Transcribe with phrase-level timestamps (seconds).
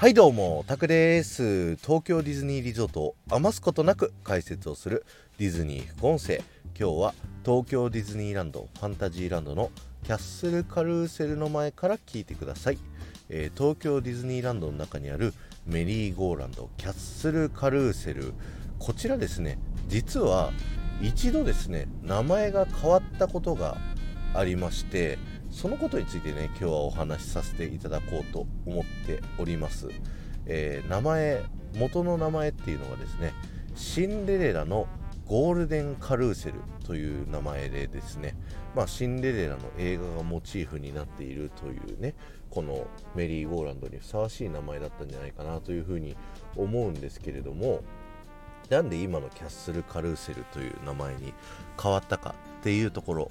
[0.00, 1.76] はいどうも、タクです。
[1.76, 5.04] 東京ディズニーリゾートを余すことなく解説をする
[5.36, 6.36] ディズニー副音声。
[6.68, 7.14] 今日は
[7.44, 9.70] 東京ディズニーランドファンタジーランドの
[10.04, 12.78] キャッスルカルーセルの前から聞いてください、
[13.28, 15.34] えー、東京ディズニーランドの中にある
[15.66, 18.32] メリーゴーランドキャッスルカルーセル
[18.78, 20.50] こちらですね実は
[21.02, 23.76] 一度ですね名前が変わったことが
[24.32, 25.18] ありまして
[25.50, 29.88] そのことについてね今日はお話しさせていただこうと思っております、
[30.46, 31.42] えー、名前
[31.74, 33.34] 元の名前っていうのがですね
[33.74, 34.86] シンデレラの
[35.26, 38.34] ゴールデンカルーセルという名前でですね、
[38.74, 42.14] まあ、シンデレラの映画がモチーフになっているというね
[42.50, 46.16] このメリーゴーランドにふさわしい名前だったんじゃないかなというふうに
[46.56, 47.82] 思うんですけれども
[48.70, 51.32] なんで今のキャッスルカルーセルという名前に
[51.80, 53.30] 変わったかっていうところ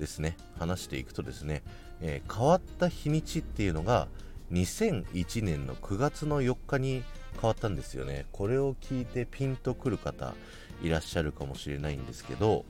[0.00, 1.62] ですね話していくとですね、
[2.00, 4.08] えー、変わった日にちっていうのが
[4.50, 8.26] 2001年の9月の4日に変わったんですよね。
[8.32, 10.34] これを聞いてピンとくる方
[10.82, 12.64] いらっしゃるかもしれないんですけど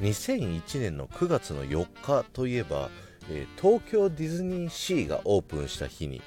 [0.00, 2.90] 2001年の9月の4日といえば、
[3.30, 6.20] えー、東京ディズニーシーがオープンした日に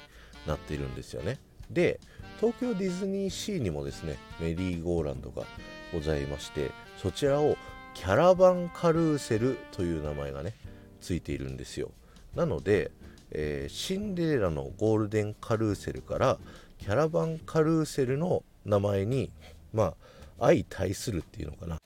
[0.46, 1.38] なっているんですよね。
[1.70, 2.00] で
[2.40, 5.44] 東京ディズニーシーにもですねメリーゴーランドが
[5.92, 6.70] ございまして
[7.02, 7.56] そちらを
[7.96, 10.52] キャラバンカルーセルという名前がね
[11.00, 11.90] ついているんですよ。
[12.34, 12.92] なので、
[13.30, 16.38] えー、シンデレラのゴールデンカルーセルから
[16.78, 19.32] キャラバンカルーセルの名前に
[19.72, 19.94] まあ
[20.38, 21.78] 相対するっていうのかな。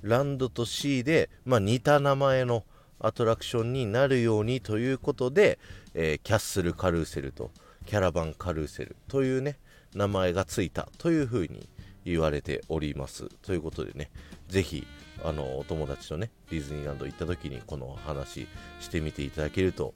[0.00, 2.64] ランドとシーで、まあ、似た名前の
[2.98, 5.58] アトラクションになるようにということで、
[5.92, 7.50] えー、キャッスルカルーセルと
[7.84, 9.58] キャラバンカルーセルというね
[9.94, 11.68] 名前がついたというふうに
[12.04, 13.28] 言われております。
[13.42, 14.10] ということでね
[14.48, 14.86] 是非
[15.24, 18.46] あのお友達とねディズニーランド行った時にこの話
[18.80, 19.94] してみていただけると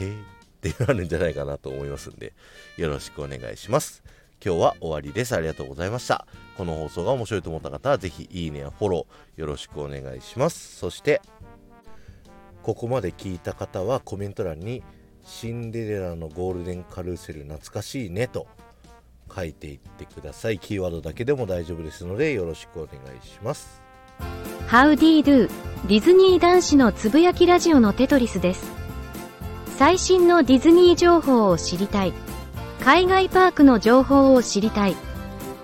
[0.00, 0.10] へえ
[0.68, 2.32] ってなるんじゃないかなと思いますんで
[2.76, 4.02] よろしくお願いします。
[4.44, 5.34] 今日は終わりです。
[5.34, 6.26] ありがとうございました。
[6.56, 10.76] この放送が面白いと思った方は是非いいねやフォローよろしくお願いします。
[10.76, 11.20] そして
[12.62, 14.82] ここまで聞いた方はコメント欄に
[15.24, 18.46] シンデレラのゴールデンカルーセル懐かしいねと
[19.34, 20.58] 書いていってください。
[20.58, 23.82] キーワードだけでも大丈夫ですのでよろしくお願いします。
[24.66, 25.50] ハウディドゥ
[25.86, 28.70] ディズニー男子のつぶやきラジオのテトリスです。
[29.78, 32.12] 最新のディズニー情報を知りたい。
[32.84, 34.96] 海外パークの情報を知りたい。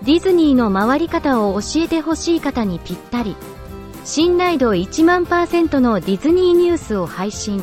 [0.03, 3.37] ディズニーの回り方を教えてほしい方にぴったり。
[4.05, 7.63] 信頼度1万パーセントのディズニーニュースを配信。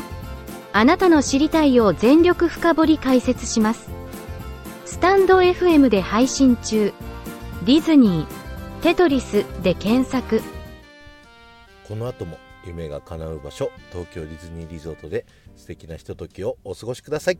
[0.73, 4.00] あなたの知りたいを全力深掘り解説します。
[4.91, 6.93] スタンド FM で配信中。
[7.63, 8.27] ディズニー
[8.83, 10.41] テトリスで検索。
[11.87, 15.25] この後も夢が叶う場所東京ディズニーリゾートで
[15.55, 17.39] 素敵なひとときをお過ごしください。